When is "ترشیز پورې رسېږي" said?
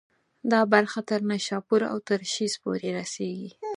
2.09-3.51